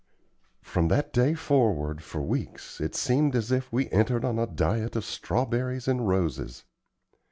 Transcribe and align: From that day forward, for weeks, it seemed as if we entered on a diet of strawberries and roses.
From 0.63 0.87
that 0.87 1.13
day 1.13 1.35
forward, 1.35 2.01
for 2.01 2.23
weeks, 2.23 2.81
it 2.81 2.95
seemed 2.95 3.35
as 3.35 3.51
if 3.51 3.71
we 3.71 3.87
entered 3.91 4.25
on 4.25 4.39
a 4.39 4.47
diet 4.47 4.95
of 4.95 5.05
strawberries 5.05 5.87
and 5.87 6.07
roses. 6.07 6.63